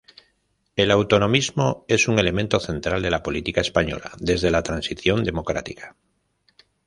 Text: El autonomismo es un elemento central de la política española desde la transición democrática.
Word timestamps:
El 0.75 0.89
autonomismo 0.89 1.85
es 1.87 2.07
un 2.07 2.17
elemento 2.17 2.59
central 2.59 3.03
de 3.03 3.11
la 3.11 3.21
política 3.21 3.61
española 3.61 4.11
desde 4.17 4.49
la 4.49 4.63
transición 4.63 5.23
democrática. 5.23 5.95